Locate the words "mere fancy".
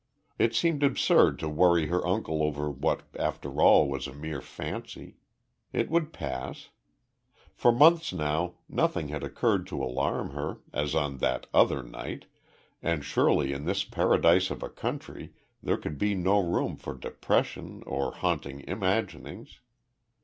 4.15-5.17